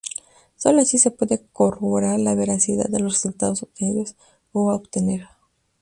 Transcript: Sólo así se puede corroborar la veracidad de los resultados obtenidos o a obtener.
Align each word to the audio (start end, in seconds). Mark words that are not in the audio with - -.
Sólo 0.55 0.81
así 0.81 0.97
se 0.97 1.11
puede 1.11 1.45
corroborar 1.53 2.19
la 2.19 2.33
veracidad 2.33 2.89
de 2.89 3.01
los 3.01 3.13
resultados 3.13 3.61
obtenidos 3.61 4.15
o 4.51 4.71
a 4.71 4.75
obtener. 4.75 5.27